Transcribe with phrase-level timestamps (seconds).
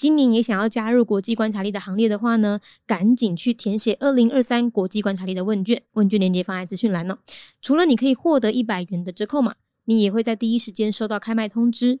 [0.00, 7.18] 今年也想要加入国际观察力的行列的话呢，赶紧去填写二零二三国际观察力的问卷，问卷链接放在资讯栏哦。
[7.60, 12.00] 除了你可以获得一百元的折扣码，你也会在第一时间收到开卖通知。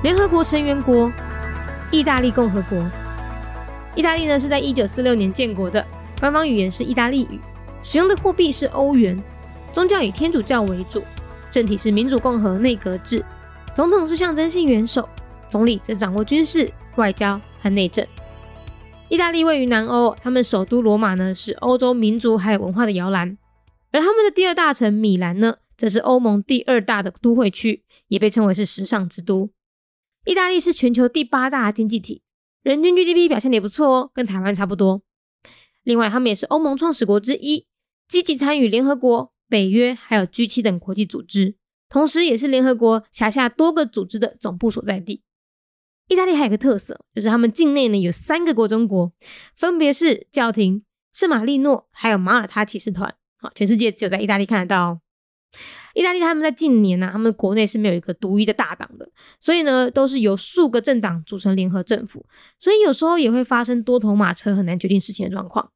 [0.00, 1.10] 联合国成员国：
[1.90, 2.88] 意大利共和国。
[3.96, 5.84] 意大利呢是在一九四六年建国的，
[6.20, 7.40] 官方语言是意大利语，
[7.82, 9.20] 使用的货币是欧元，
[9.72, 11.02] 宗教以天主教为主，
[11.50, 13.24] 政体是民主共和内阁制，
[13.74, 15.08] 总统是象征性元首，
[15.48, 18.06] 总理则掌握军事、外交和内政。
[19.08, 23.36] 意大利位于南欧，他们首都罗马呢是欧洲民族还有文化的摇篮，
[23.90, 29.50] 而他们的第二大城米兰呢，则是欧盟第二大的都会区，也被称为是时尚之都。
[30.28, 32.20] 意大利是全球第八大经济体，
[32.62, 35.00] 人均 GDP 表现的也不错哦，跟台湾差不多。
[35.84, 37.66] 另外，他们也是欧盟创始国之一，
[38.06, 41.56] 积极参与联合国、北约还有 G7 等国际组织，
[41.88, 45.22] 同时也是联合国辖下多个组织的总部所在地。
[46.08, 49.10] 意大利还有个特色，就是他们境内呢有三个国中国，
[49.56, 53.14] 分别是教廷、圣马力诺还有马耳他骑士团。
[53.38, 55.00] 好，全世界只有在意大利看得到。
[55.98, 59.10] 意大利他们在近年呢，他们国内是没有一个独一的大党的，
[59.40, 62.24] 所以呢，都是由数个政党组成联合政府，
[62.56, 65.72] 所以有时候也会发生多头马车很难决定事情的状况。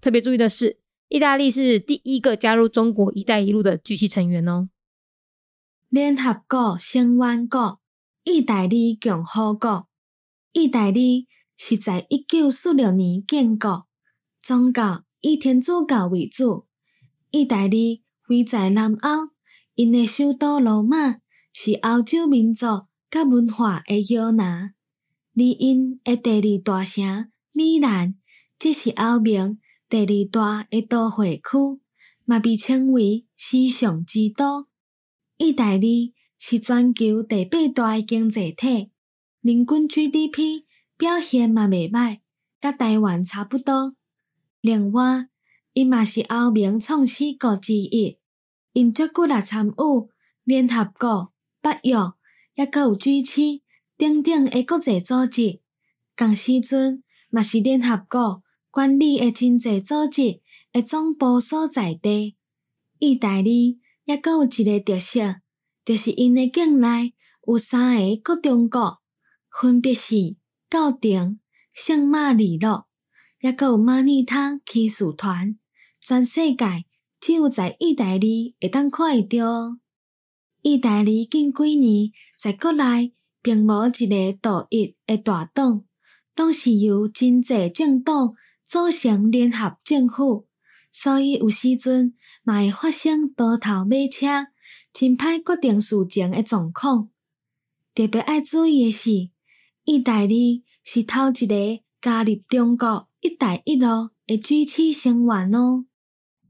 [0.00, 4.68] 特别注意的是，意大利是第一个加入中国“一带一路”的 G7 成员哦。
[5.88, 7.80] 联合国成员国
[8.22, 9.88] 意大利共和国，
[10.52, 11.26] 意大利
[11.56, 13.88] 是在一九四六年建国，
[14.40, 16.68] 宗教以天主教为主，
[17.32, 18.04] 意大利。
[18.28, 19.31] 位在南欧，
[19.74, 21.16] 因的首都罗马
[21.52, 22.66] 是欧洲民族
[23.10, 24.74] 甲文化的摇篮，
[25.34, 28.14] 而因的第二大城米兰，
[28.58, 31.80] 即是欧盟第二大的都会区，
[32.26, 34.66] 嘛被称为时尚之都。
[35.38, 38.90] 意大利是全球第八大的经济体，
[39.40, 40.64] 人均 GDP
[40.98, 42.18] 表现嘛袂歹，
[42.60, 43.94] 甲台湾差不多。
[44.60, 45.28] 另外，
[45.72, 48.18] 伊嘛是欧盟创始国之一。
[48.72, 49.74] 因足久来参与
[50.44, 51.96] 联合国、北约，
[52.54, 53.60] 也佮有支持
[53.96, 55.60] 等等的国际组织。
[56.16, 60.40] 同时阵，嘛是联合国管理的真济组织
[60.72, 62.36] 的总部所在地。
[62.98, 65.36] 意大利也佮有一个特色，
[65.84, 67.14] 就是因的境内
[67.46, 69.00] 有三个国中国，
[69.50, 70.36] 分别是
[70.70, 71.40] 教廷、
[71.74, 72.86] 圣马里诺，
[73.40, 75.58] 也佮有马尼塔骑士团，
[76.00, 76.86] 全世界。
[77.22, 79.78] 只有在意大利会当看会到。
[80.60, 85.84] 意大利近几年在国内并无一个独一的大党，
[86.34, 88.34] 拢是由真济政党
[88.64, 90.48] 组成联合政府，
[90.90, 94.48] 所以有时阵嘛会发生多头马车、
[94.92, 97.08] 真歹决定事情的状况。
[97.94, 99.30] 特别爱注意的是，
[99.84, 105.84] 意大利是头一个加入中国“一带一路”的 G7 成员哦。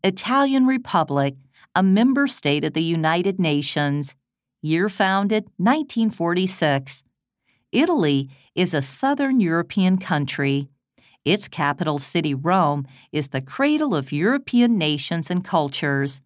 [0.04, 1.36] Italian Republic,
[1.76, 4.16] a member state of the United Nations.
[4.60, 7.04] Year founded 1946.
[7.70, 10.68] Italy is a southern European country.
[11.24, 16.20] Its capital city, Rome, is the cradle of European nations and cultures.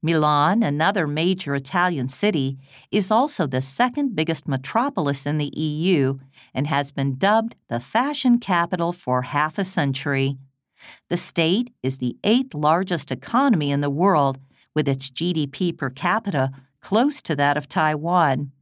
[0.00, 2.56] Milan, another major Italian city,
[2.90, 6.18] is also the second biggest metropolis in the EU
[6.54, 10.38] and has been dubbed the fashion capital for half a century.
[11.08, 14.38] The state is the eighth largest economy in the world,
[14.74, 16.50] with its GDP per capita
[16.80, 18.52] close to that of Taiwan.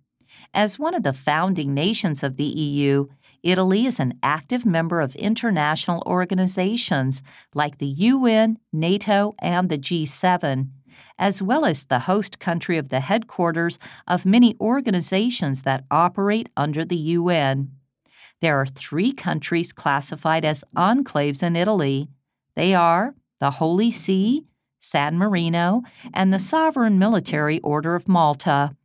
[0.55, 3.07] As one of the founding nations of the EU,
[3.43, 7.23] Italy is an active member of international organizations
[7.55, 10.71] like the UN, NATO, and the G7,
[11.19, 16.85] as well as the host country of the headquarters of many organizations that operate under
[16.85, 17.71] the UN.
[18.41, 22.09] There are three countries classified as enclaves in Italy.
[22.55, 24.47] They are the Holy See,
[24.79, 25.83] San Marino,
[26.15, 28.77] and the Sovereign Military Order of Malta.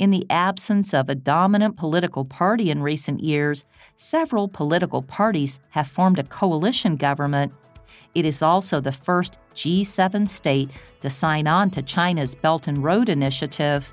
[0.00, 5.86] In the absence of a dominant political party in recent years, several political parties have
[5.86, 7.52] formed a coalition government.
[8.16, 10.70] It is also the first G7 state
[11.02, 13.92] to sign on to China's Belt and Road Initiative.